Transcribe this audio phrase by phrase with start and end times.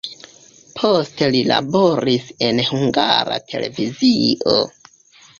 [0.77, 4.55] Poste li laboris en Hungara Televizio.